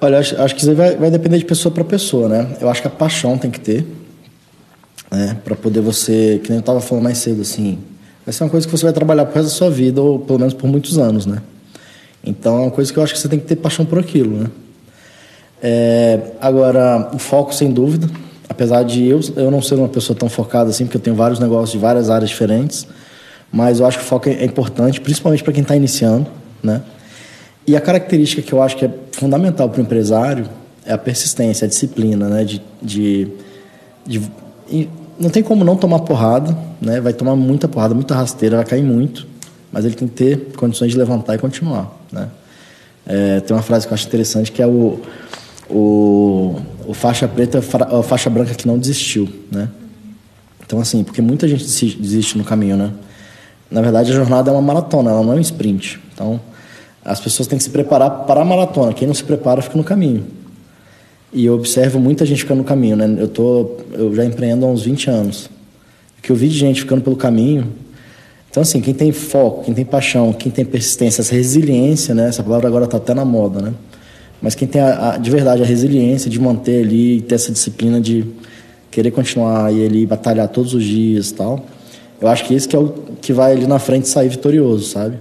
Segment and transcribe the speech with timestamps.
[0.00, 2.56] Olha, acho, acho que isso vai, vai depender de pessoa para pessoa, né?
[2.60, 3.86] Eu acho que a paixão tem que ter,
[5.10, 5.36] né?
[5.44, 7.78] Para poder você, que nem eu estava falando mais cedo, assim,
[8.24, 10.38] vai ser uma coisa que você vai trabalhar pro resto da sua vida, ou pelo
[10.38, 11.42] menos por muitos anos, né?
[12.24, 14.38] Então é uma coisa que eu acho que você tem que ter paixão por aquilo,
[14.38, 14.46] né?
[15.62, 18.08] É, agora, o foco, sem dúvida,
[18.48, 21.38] apesar de eu, eu não ser uma pessoa tão focada assim, porque eu tenho vários
[21.38, 22.86] negócios de várias áreas diferentes,
[23.52, 26.26] mas eu acho que o foco é, é importante, principalmente para quem está iniciando,
[26.62, 26.80] né?
[27.66, 30.48] E a característica que eu acho que é fundamental para o empresário
[30.84, 32.44] é a persistência, a disciplina, né?
[32.44, 33.28] De, de,
[34.06, 34.22] de
[35.18, 37.00] não tem como não tomar porrada, né?
[37.00, 39.26] Vai tomar muita porrada, muita rasteira, vai cair muito,
[39.70, 42.28] mas ele tem que ter condições de levantar e continuar, né?
[43.06, 45.00] É, tem uma frase que eu acho interessante que é o,
[45.68, 46.56] o,
[46.86, 49.68] o faixa preta, a faixa branca que não desistiu, né?
[50.64, 52.90] Então assim, porque muita gente desiste no caminho, né?
[53.70, 56.00] Na verdade, a jornada é uma maratona, ela não é um sprint.
[56.12, 56.40] Então,
[57.04, 58.92] as pessoas têm que se preparar para a maratona.
[58.92, 60.26] Quem não se prepara fica no caminho.
[61.32, 63.16] E eu observo muita gente ficando no caminho, né?
[63.18, 65.46] Eu tô, eu já empreendo há uns 20 anos.
[66.18, 67.68] O que eu vi de gente ficando pelo caminho.
[68.50, 72.28] Então, assim, quem tem foco, quem tem paixão, quem tem persistência, essa resiliência, né?
[72.28, 73.72] Essa palavra agora está até na moda, né?
[74.42, 78.00] Mas quem tem a, a, de verdade a resiliência de manter ali, ter essa disciplina
[78.00, 78.26] de
[78.90, 81.64] querer continuar e ele batalhar todos os dias, tal.
[82.20, 85.18] Eu acho que esse que é o que vai ali na frente sair vitorioso, sabe?